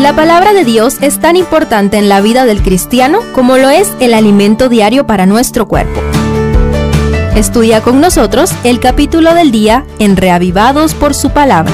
La 0.00 0.16
palabra 0.16 0.54
de 0.54 0.64
Dios 0.64 0.96
es 1.02 1.20
tan 1.20 1.36
importante 1.36 1.98
en 1.98 2.08
la 2.08 2.22
vida 2.22 2.46
del 2.46 2.62
cristiano 2.62 3.20
como 3.34 3.58
lo 3.58 3.68
es 3.68 3.92
el 4.00 4.14
alimento 4.14 4.70
diario 4.70 5.06
para 5.06 5.26
nuestro 5.26 5.68
cuerpo. 5.68 6.00
Estudia 7.36 7.82
con 7.82 8.00
nosotros 8.00 8.50
el 8.64 8.80
capítulo 8.80 9.34
del 9.34 9.52
día 9.52 9.84
en 9.98 10.16
Reavivados 10.16 10.94
por 10.94 11.12
su 11.12 11.32
palabra. 11.32 11.70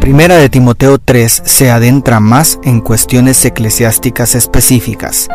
Primera 0.00 0.36
de 0.36 0.48
Timoteo 0.48 0.98
3 0.98 1.42
se 1.44 1.68
adentra 1.68 2.20
más 2.20 2.60
en 2.62 2.80
cuestiones 2.80 3.44
eclesiásticas 3.44 4.36
específicas. 4.36 5.26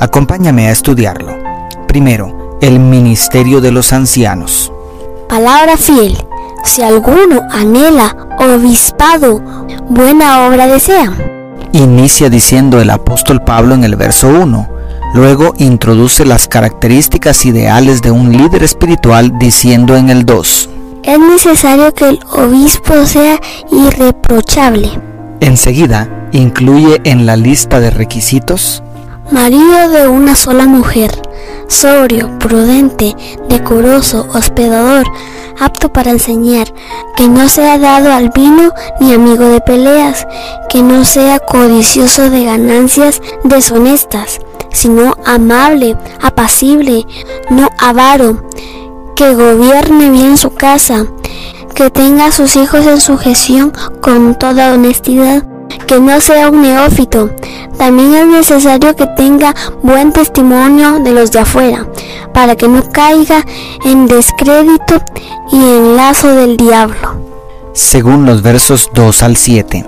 Acompáñame 0.00 0.68
a 0.68 0.72
estudiarlo. 0.72 1.34
Primero, 1.88 2.58
el 2.60 2.78
ministerio 2.78 3.62
de 3.62 3.72
los 3.72 3.94
ancianos. 3.94 4.70
Palabra 5.30 5.78
fiel. 5.78 6.14
Si 6.64 6.82
alguno 6.82 7.40
anhela 7.50 8.16
obispado, 8.38 9.40
buena 9.88 10.46
obra 10.46 10.66
desea. 10.66 11.12
Inicia 11.72 12.30
diciendo 12.30 12.80
el 12.80 12.90
apóstol 12.90 13.42
Pablo 13.42 13.74
en 13.74 13.84
el 13.84 13.96
verso 13.96 14.28
1. 14.28 14.68
Luego 15.14 15.54
introduce 15.58 16.24
las 16.24 16.48
características 16.48 17.44
ideales 17.44 18.00
de 18.00 18.10
un 18.10 18.32
líder 18.32 18.62
espiritual 18.62 19.38
diciendo 19.38 19.96
en 19.96 20.08
el 20.08 20.24
2. 20.24 20.70
Es 21.02 21.18
necesario 21.18 21.92
que 21.92 22.08
el 22.08 22.20
obispo 22.32 23.04
sea 23.06 23.40
irreprochable. 23.70 24.88
Enseguida 25.40 26.28
incluye 26.32 27.00
en 27.04 27.26
la 27.26 27.36
lista 27.36 27.80
de 27.80 27.90
requisitos 27.90 28.82
marido 29.32 29.88
de 29.88 30.08
una 30.08 30.34
sola 30.36 30.66
mujer, 30.66 31.10
sobrio, 31.66 32.38
prudente, 32.38 33.16
decoroso, 33.48 34.26
hospedador, 34.34 35.06
apto 35.58 35.90
para 35.92 36.10
enseñar, 36.10 36.72
que 37.16 37.28
no 37.28 37.48
sea 37.48 37.78
dado 37.78 38.12
al 38.12 38.28
vino 38.30 38.72
ni 39.00 39.14
amigo 39.14 39.44
de 39.44 39.60
peleas, 39.60 40.26
que 40.68 40.82
no 40.82 41.04
sea 41.04 41.38
codicioso 41.38 42.30
de 42.30 42.44
ganancias 42.44 43.22
deshonestas, 43.44 44.40
sino 44.70 45.16
amable, 45.24 45.96
apacible, 46.20 47.06
no 47.48 47.68
avaro, 47.78 48.44
que 49.16 49.34
gobierne 49.34 50.10
bien 50.10 50.36
su 50.36 50.50
casa, 50.54 51.06
que 51.74 51.90
tenga 51.90 52.26
a 52.26 52.32
sus 52.32 52.56
hijos 52.56 52.86
en 52.86 53.00
sujeción 53.00 53.72
con 54.02 54.38
toda 54.38 54.74
honestidad, 54.74 55.42
que 55.86 56.00
no 56.00 56.20
sea 56.20 56.50
un 56.50 56.62
neófito. 56.62 57.30
También 57.82 58.14
es 58.14 58.26
necesario 58.28 58.94
que 58.94 59.08
tenga 59.08 59.56
buen 59.82 60.12
testimonio 60.12 61.00
de 61.00 61.10
los 61.10 61.32
de 61.32 61.40
afuera, 61.40 61.84
para 62.32 62.54
que 62.54 62.68
no 62.68 62.88
caiga 62.92 63.44
en 63.84 64.06
descrédito 64.06 65.02
y 65.50 65.56
en 65.56 65.96
lazo 65.96 66.32
del 66.32 66.56
diablo. 66.56 67.16
Según 67.72 68.24
los 68.24 68.40
versos 68.40 68.88
2 68.94 69.22
al 69.24 69.36
7. 69.36 69.84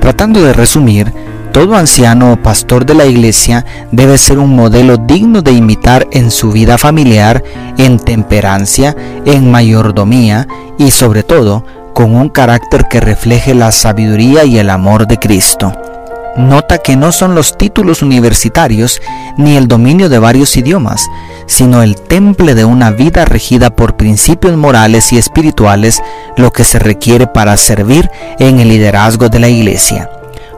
Tratando 0.00 0.42
de 0.42 0.52
resumir, 0.52 1.14
todo 1.52 1.76
anciano 1.76 2.32
o 2.32 2.36
pastor 2.38 2.84
de 2.84 2.94
la 2.94 3.06
iglesia 3.06 3.64
debe 3.92 4.18
ser 4.18 4.40
un 4.40 4.56
modelo 4.56 4.96
digno 4.96 5.42
de 5.42 5.52
imitar 5.52 6.08
en 6.10 6.28
su 6.32 6.50
vida 6.50 6.76
familiar, 6.76 7.44
en 7.78 8.00
temperancia, 8.00 8.96
en 9.24 9.48
mayordomía 9.48 10.48
y 10.76 10.90
sobre 10.90 11.22
todo 11.22 11.64
con 11.94 12.16
un 12.16 12.30
carácter 12.30 12.88
que 12.90 13.00
refleje 13.00 13.54
la 13.54 13.70
sabiduría 13.70 14.44
y 14.44 14.58
el 14.58 14.70
amor 14.70 15.06
de 15.06 15.20
Cristo. 15.20 15.72
Nota 16.36 16.78
que 16.78 16.96
no 16.96 17.12
son 17.12 17.34
los 17.34 17.58
títulos 17.58 18.02
universitarios 18.02 19.00
ni 19.36 19.56
el 19.56 19.68
dominio 19.68 20.08
de 20.08 20.18
varios 20.18 20.56
idiomas, 20.56 21.06
sino 21.46 21.82
el 21.82 22.00
temple 22.00 22.54
de 22.54 22.64
una 22.64 22.90
vida 22.90 23.24
regida 23.24 23.70
por 23.70 23.96
principios 23.96 24.56
morales 24.56 25.12
y 25.12 25.18
espirituales 25.18 26.02
lo 26.36 26.50
que 26.50 26.64
se 26.64 26.78
requiere 26.78 27.26
para 27.26 27.56
servir 27.56 28.10
en 28.38 28.60
el 28.60 28.68
liderazgo 28.68 29.28
de 29.28 29.40
la 29.40 29.48
iglesia. 29.48 30.10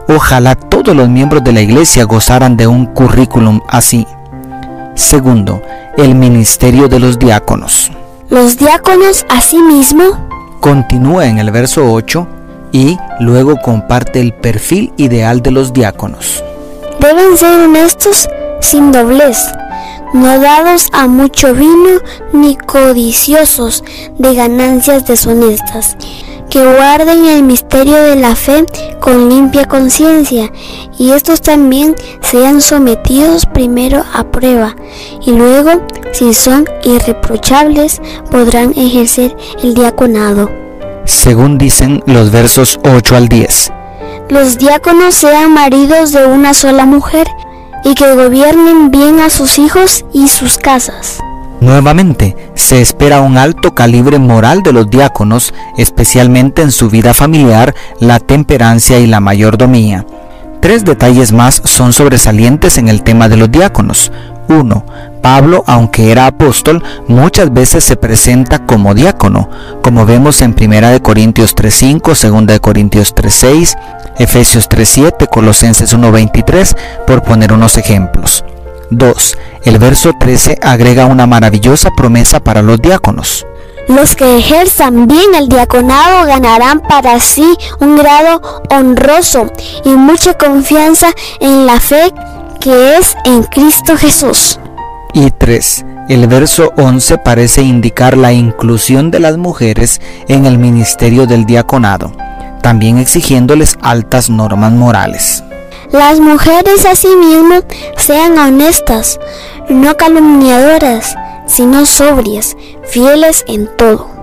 Ojalá 0.07 0.55
todos 0.55 0.95
los 0.95 1.09
miembros 1.09 1.43
de 1.43 1.51
la 1.51 1.61
iglesia 1.61 2.05
gozaran 2.05 2.55
de 2.55 2.67
un 2.67 2.85
currículum 2.85 3.59
así. 3.67 4.07
Segundo, 4.93 5.61
el 5.97 6.15
ministerio 6.15 6.87
de 6.87 6.99
los 6.99 7.19
diáconos. 7.19 7.91
Los 8.29 8.57
diáconos 8.57 9.25
asimismo 9.29 10.25
Continúa 10.65 11.27
en 11.27 11.37
el 11.37 11.51
verso 11.51 11.91
8 11.93 12.27
y 12.75 12.99
luego 13.21 13.55
comparte 13.55 14.19
el 14.19 14.33
perfil 14.33 14.91
ideal 14.97 15.41
de 15.41 15.49
los 15.49 15.71
diáconos. 15.71 16.43
Deben 16.99 17.37
ser 17.37 17.61
honestos 17.61 18.27
sin 18.59 18.91
doblez, 18.91 19.37
no 20.13 20.39
dados 20.39 20.89
a 20.91 21.07
mucho 21.07 21.53
vino 21.53 22.01
ni 22.33 22.57
codiciosos 22.57 23.81
de 24.17 24.35
ganancias 24.35 25.07
deshonestas, 25.07 25.95
que 26.49 26.65
guarden 26.65 27.25
el 27.25 27.43
misterio 27.43 27.95
de 27.95 28.17
la 28.17 28.35
fe 28.35 28.65
con 28.99 29.29
limpia 29.29 29.63
conciencia, 29.63 30.51
y 30.99 31.11
estos 31.11 31.39
también 31.39 31.95
sean 32.19 32.59
sometidos 32.59 33.45
primero 33.45 34.03
a 34.13 34.25
prueba, 34.25 34.75
y 35.25 35.31
luego, 35.31 35.81
si 36.11 36.33
son 36.33 36.65
irreprochables, 36.83 38.01
podrán 38.29 38.73
ejercer 38.75 39.33
el 39.63 39.73
diaconado. 39.75 40.64
Según 41.05 41.57
dicen 41.57 42.03
los 42.05 42.31
versos 42.31 42.79
8 42.83 43.15
al 43.15 43.29
10. 43.29 43.71
Los 44.29 44.57
diáconos 44.57 45.15
sean 45.15 45.53
maridos 45.53 46.11
de 46.11 46.25
una 46.25 46.53
sola 46.53 46.85
mujer, 46.85 47.27
y 47.85 47.93
que 47.93 48.15
gobiernen 48.15 48.89
bien 48.89 49.19
a 49.19 49.29
sus 49.29 49.59
hijos 49.59 50.05
y 50.11 50.27
sus 50.27 50.57
casas. 50.57 51.19
Nuevamente, 51.61 52.35
se 52.55 52.81
espera 52.81 53.21
un 53.21 53.37
alto 53.37 53.75
calibre 53.75 54.17
moral 54.19 54.63
de 54.63 54.73
los 54.73 54.89
diáconos, 54.89 55.53
especialmente 55.77 56.63
en 56.63 56.71
su 56.71 56.89
vida 56.89 57.13
familiar, 57.13 57.75
la 57.99 58.19
temperancia 58.19 58.99
y 58.99 59.07
la 59.07 59.19
mayordomía. 59.19 60.05
Tres 60.61 60.83
detalles 60.83 61.31
más 61.31 61.61
son 61.63 61.93
sobresalientes 61.93 62.79
en 62.79 62.89
el 62.89 63.03
tema 63.03 63.29
de 63.29 63.37
los 63.37 63.51
diáconos. 63.51 64.11
1. 64.47 64.85
Pablo, 65.21 65.63
aunque 65.67 66.11
era 66.11 66.27
apóstol, 66.27 66.83
muchas 67.07 67.51
veces 67.53 67.83
se 67.83 67.95
presenta 67.95 68.65
como 68.65 68.93
diácono, 68.93 69.49
como 69.81 70.05
vemos 70.05 70.41
en 70.41 70.55
1 70.59 71.01
Corintios 71.01 71.55
3.5, 71.55 72.45
2 72.45 72.59
Corintios 72.59 73.15
3.6, 73.15 73.77
Efesios 74.17 74.69
3.7, 74.69 75.27
Colosenses 75.27 75.95
1.23, 75.95 76.75
por 77.05 77.23
poner 77.23 77.53
unos 77.53 77.77
ejemplos. 77.77 78.43
2. 78.91 79.37
El 79.63 79.79
verso 79.79 80.11
13 80.19 80.59
agrega 80.61 81.05
una 81.05 81.25
maravillosa 81.25 81.89
promesa 81.95 82.39
para 82.39 82.61
los 82.61 82.81
diáconos. 82.81 83.45
Los 83.87 84.15
que 84.15 84.39
ejerzan 84.39 85.07
bien 85.07 85.35
el 85.35 85.47
diaconado 85.47 86.25
ganarán 86.25 86.81
para 86.81 87.19
sí 87.19 87.55
un 87.79 87.97
grado 87.97 88.41
honroso 88.71 89.51
y 89.83 89.89
mucha 89.89 90.33
confianza 90.33 91.07
en 91.39 91.67
la 91.67 91.79
fe 91.79 92.11
que 92.65 92.97
es 92.97 93.15
en 93.25 93.43
Cristo 93.43 93.95
Jesús. 93.95 94.59
Y 95.13 95.29
3. 95.29 95.85
El 96.09 96.25
verso 96.25 96.73
11 96.77 97.19
parece 97.19 97.61
indicar 97.61 98.17
la 98.17 98.33
inclusión 98.33 99.11
de 99.11 99.19
las 99.19 99.37
mujeres 99.37 100.01
en 100.27 100.47
el 100.47 100.57
ministerio 100.57 101.27
del 101.27 101.45
diaconado, 101.45 102.11
también 102.63 102.97
exigiéndoles 102.97 103.77
altas 103.83 104.31
normas 104.31 104.71
morales. 104.71 105.43
Las 105.91 106.19
mujeres 106.19 106.87
asimismo 106.87 107.59
sean 107.97 108.35
honestas, 108.39 109.19
no 109.69 109.95
calumniadoras, 109.95 111.15
sino 111.45 111.85
sobrias, 111.85 112.57
fieles 112.83 113.45
en 113.47 113.69
todo. 113.77 114.14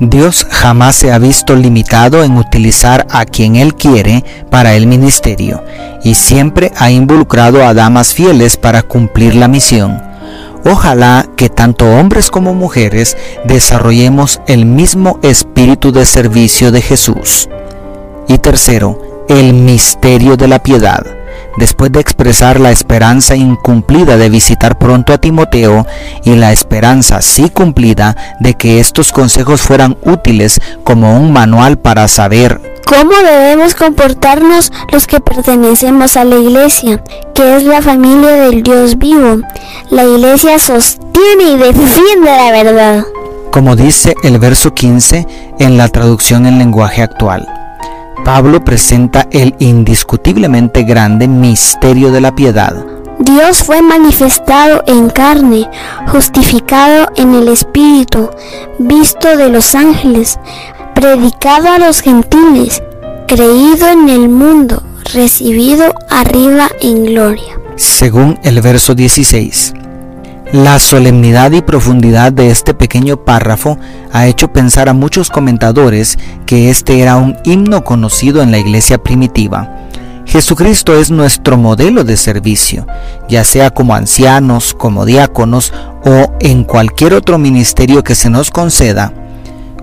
Dios 0.00 0.46
jamás 0.50 0.96
se 0.96 1.12
ha 1.12 1.18
visto 1.18 1.54
limitado 1.54 2.24
en 2.24 2.38
utilizar 2.38 3.06
a 3.10 3.26
quien 3.26 3.56
Él 3.56 3.74
quiere 3.74 4.24
para 4.50 4.74
el 4.74 4.86
ministerio 4.86 5.62
y 6.02 6.14
siempre 6.14 6.72
ha 6.78 6.90
involucrado 6.90 7.66
a 7.66 7.74
damas 7.74 8.14
fieles 8.14 8.56
para 8.56 8.82
cumplir 8.82 9.34
la 9.34 9.46
misión. 9.46 10.02
Ojalá 10.64 11.26
que 11.36 11.50
tanto 11.50 11.86
hombres 11.86 12.30
como 12.30 12.54
mujeres 12.54 13.18
desarrollemos 13.44 14.40
el 14.46 14.64
mismo 14.64 15.18
espíritu 15.22 15.92
de 15.92 16.06
servicio 16.06 16.72
de 16.72 16.80
Jesús. 16.80 17.50
Y 18.26 18.38
tercero, 18.38 19.09
el 19.30 19.54
misterio 19.54 20.36
de 20.36 20.48
la 20.48 20.60
piedad 20.60 21.06
después 21.56 21.92
de 21.92 22.00
expresar 22.00 22.58
la 22.58 22.70
esperanza 22.70 23.36
incumplida 23.36 24.16
de 24.16 24.28
visitar 24.28 24.76
pronto 24.78 25.12
a 25.12 25.18
Timoteo 25.18 25.86
y 26.24 26.34
la 26.34 26.52
esperanza 26.52 27.22
sí 27.22 27.48
cumplida 27.48 28.16
de 28.40 28.54
que 28.54 28.80
estos 28.80 29.12
consejos 29.12 29.60
fueran 29.60 29.96
útiles 30.02 30.60
como 30.84 31.16
un 31.16 31.32
manual 31.32 31.78
para 31.78 32.08
saber 32.08 32.60
cómo 32.84 33.12
debemos 33.22 33.76
comportarnos 33.76 34.72
los 34.90 35.06
que 35.06 35.20
pertenecemos 35.20 36.16
a 36.16 36.24
la 36.24 36.36
iglesia, 36.36 37.04
que 37.34 37.56
es 37.56 37.62
la 37.62 37.82
familia 37.82 38.30
del 38.30 38.64
Dios 38.64 38.98
vivo. 38.98 39.42
La 39.90 40.02
iglesia 40.02 40.58
sostiene 40.58 41.52
y 41.52 41.56
defiende 41.56 42.24
la 42.24 42.50
verdad. 42.50 43.04
Como 43.52 43.76
dice 43.76 44.14
el 44.24 44.40
verso 44.40 44.74
15 44.74 45.26
en 45.60 45.76
la 45.76 45.88
traducción 45.88 46.46
en 46.46 46.58
lenguaje 46.58 47.02
actual. 47.02 47.59
Pablo 48.24 48.64
presenta 48.64 49.26
el 49.30 49.54
indiscutiblemente 49.58 50.82
grande 50.84 51.26
misterio 51.26 52.12
de 52.12 52.20
la 52.20 52.34
piedad. 52.34 52.84
Dios 53.18 53.62
fue 53.64 53.82
manifestado 53.82 54.82
en 54.86 55.10
carne, 55.10 55.68
justificado 56.08 57.08
en 57.16 57.34
el 57.34 57.48
Espíritu, 57.48 58.30
visto 58.78 59.36
de 59.36 59.48
los 59.48 59.74
ángeles, 59.74 60.38
predicado 60.94 61.68
a 61.68 61.78
los 61.78 62.00
gentiles, 62.00 62.82
creído 63.26 63.88
en 63.88 64.08
el 64.08 64.28
mundo, 64.28 64.82
recibido 65.12 65.94
arriba 66.08 66.68
en 66.80 67.04
gloria. 67.04 67.58
Según 67.76 68.38
el 68.42 68.60
verso 68.60 68.94
16. 68.94 69.74
La 70.52 70.80
solemnidad 70.80 71.52
y 71.52 71.62
profundidad 71.62 72.32
de 72.32 72.50
este 72.50 72.74
pequeño 72.74 73.24
párrafo 73.24 73.78
ha 74.12 74.26
hecho 74.26 74.52
pensar 74.52 74.88
a 74.88 74.94
muchos 74.94 75.30
comentadores 75.30 76.18
que 76.44 76.70
este 76.70 77.00
era 77.00 77.18
un 77.18 77.36
himno 77.44 77.84
conocido 77.84 78.42
en 78.42 78.50
la 78.50 78.58
iglesia 78.58 78.98
primitiva. 78.98 79.86
Jesucristo 80.26 80.98
es 80.98 81.12
nuestro 81.12 81.56
modelo 81.56 82.02
de 82.02 82.16
servicio, 82.16 82.84
ya 83.28 83.44
sea 83.44 83.70
como 83.70 83.94
ancianos, 83.94 84.74
como 84.74 85.06
diáconos 85.06 85.72
o 86.04 86.32
en 86.40 86.64
cualquier 86.64 87.14
otro 87.14 87.38
ministerio 87.38 88.02
que 88.02 88.16
se 88.16 88.28
nos 88.28 88.50
conceda, 88.50 89.12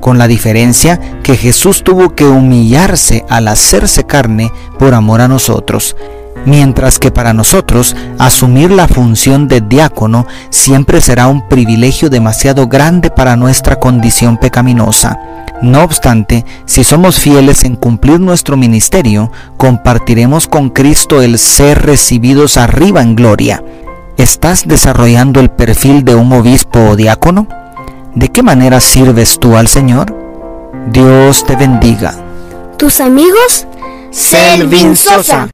con 0.01 0.17
la 0.17 0.27
diferencia 0.27 0.99
que 1.23 1.37
Jesús 1.37 1.81
tuvo 1.81 2.13
que 2.13 2.25
humillarse 2.25 3.23
al 3.29 3.47
hacerse 3.47 4.05
carne 4.05 4.51
por 4.77 4.93
amor 4.95 5.21
a 5.21 5.29
nosotros 5.29 5.95
mientras 6.45 6.99
que 6.99 7.11
para 7.11 7.33
nosotros 7.33 7.95
asumir 8.19 8.71
la 8.71 8.87
función 8.87 9.47
de 9.47 9.61
diácono 9.61 10.25
siempre 10.49 11.01
será 11.01 11.27
un 11.27 11.47
privilegio 11.47 12.09
demasiado 12.09 12.67
grande 12.67 13.09
para 13.09 13.35
nuestra 13.35 13.77
condición 13.77 14.37
pecaminosa. 14.37 15.19
No 15.61 15.83
obstante, 15.83 16.45
si 16.65 16.83
somos 16.83 17.19
fieles 17.19 17.63
en 17.63 17.75
cumplir 17.75 18.19
nuestro 18.19 18.57
ministerio, 18.57 19.31
compartiremos 19.57 20.47
con 20.47 20.69
Cristo 20.69 21.21
el 21.21 21.39
ser 21.39 21.83
recibidos 21.83 22.57
arriba 22.57 23.01
en 23.01 23.15
gloria. 23.15 23.63
¿Estás 24.17 24.67
desarrollando 24.67 25.39
el 25.39 25.49
perfil 25.49 26.03
de 26.03 26.15
un 26.15 26.31
obispo 26.31 26.79
o 26.79 26.95
diácono? 26.95 27.47
¿De 28.13 28.29
qué 28.29 28.43
manera 28.43 28.79
sirves 28.79 29.39
tú 29.39 29.55
al 29.57 29.67
Señor? 29.67 30.15
Dios 30.91 31.43
te 31.45 31.55
bendiga. 31.55 32.13
¿Tus 32.77 33.01
amigos? 33.01 33.67
Selvin 34.11 34.95
Sosa. 34.95 35.49